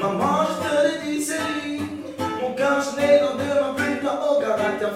[0.00, 1.80] Mama, je te le dis, c'est lui,
[2.40, 3.09] mon cœur, je l'ai.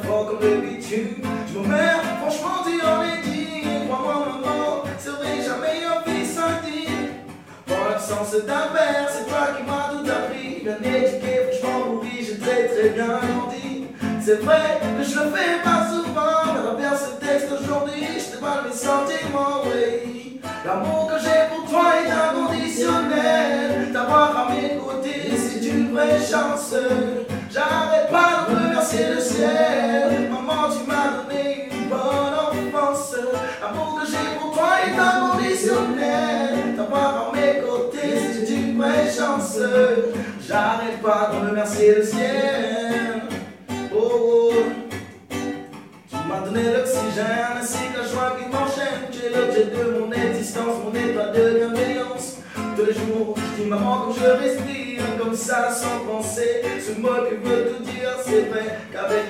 [0.03, 1.23] Comme le bitume.
[1.53, 3.89] Je me mets, franchement, tu en es digne.
[3.89, 7.09] Crois-moi, maman, vrai, jamais un fils indigne.
[7.67, 10.63] Dans l'absence d'un père, c'est toi qui m'as tout appris.
[10.63, 13.87] Bien éduqué, franchement, oui, j'ai très très bien grandi.
[14.21, 18.37] C'est vrai que je le fais pas souvent, mais à travers ce texte aujourd'hui, je
[18.37, 20.41] te parle mes sentiments, oui.
[20.65, 23.93] L'amour que j'ai pour toi est inconditionnel.
[23.93, 26.75] T'avoir à mes côtés, c'est une vraie chance.
[33.05, 33.17] Enfance.
[33.61, 36.77] L'amour que j'ai pour toi est inconditionnel.
[36.77, 39.59] T'avoir à mes côtés, c'est une vraie chance.
[40.47, 43.23] J'arrête pas de remercier le ciel.
[43.95, 44.53] Oh, oh.
[45.31, 49.09] Tu m'as donné l'oxygène ainsi que la joie qui m'enchaîne.
[49.11, 52.39] Tu es l'objet de mon existence, mon état de bienveillance.
[52.77, 56.63] Tous les jours, je dis maman comme je respire, comme ça sans penser.
[56.81, 58.79] Ce mot qui veut tout dire, c'est vrai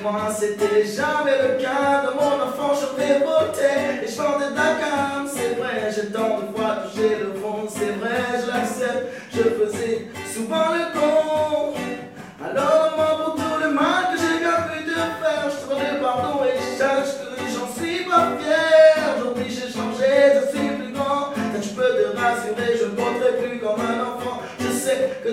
[0.04, 2.04] moi c'était jamais le cas.
[2.04, 5.24] Dans mon enfant, je révoltais et je chantais Dakar.
[5.26, 9.06] C'est vrai, j'ai tant de fois touché le fond, c'est vrai, je l'accepte.
[9.32, 11.03] Je faisais souvent le con.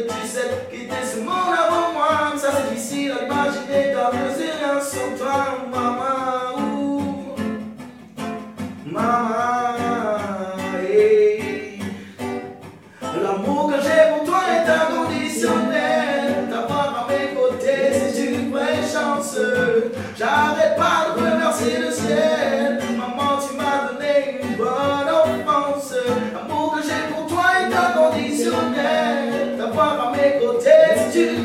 [0.07, 2.33] Tu sais quitter ce monde avant moi.
[2.37, 3.93] Ça, c'est difficile à imaginer,
[4.37, 6.57] sais rien sans toi, maman.
[8.85, 9.51] Maman.
[13.23, 16.47] L'amour que j'ai pour toi est inconditionnel.
[16.49, 19.37] T'avoir à mes côtés, c'est une vraie chance.
[20.17, 22.30] J'arrête pas de remercier le ciel.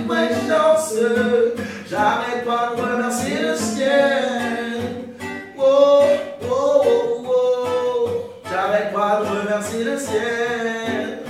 [0.06, 0.94] Vraie chance.
[1.90, 5.04] J'arrête pas de remercier le ciel.
[5.58, 6.02] Oh,
[6.42, 8.08] oh, oh, oh.
[8.50, 11.25] J'arrête pas de remercier le ciel.